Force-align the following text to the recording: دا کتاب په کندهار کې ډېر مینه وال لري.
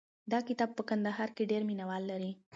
دا 0.31 0.39
کتاب 0.47 0.69
په 0.77 0.83
کندهار 0.89 1.29
کې 1.35 1.49
ډېر 1.51 1.61
مینه 1.69 1.85
وال 1.89 2.03
لري. 2.11 2.31